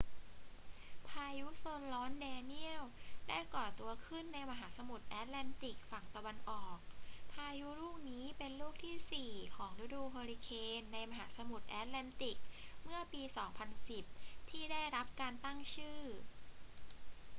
[1.09, 2.83] พายุโซนร้อนแดเนียล
[3.27, 6.77] ได้ก่อตัวขึ้นในมหาสมุทรแอตแลนติกฝั่งตะวันออก
[7.33, 12.39] พายุลูกนี้เป็นลูกที่สี่ของฤดูเฮอริเคนในมหาสมุทรแอตแลนติก
[12.83, 13.23] เมื่อปี
[13.85, 15.99] 2010 ที่ได้รับการตั้งชื่อ